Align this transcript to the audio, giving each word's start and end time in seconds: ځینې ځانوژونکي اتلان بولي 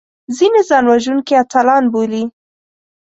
ځینې 0.37 0.61
ځانوژونکي 0.69 1.33
اتلان 1.43 1.83
بولي 1.93 2.23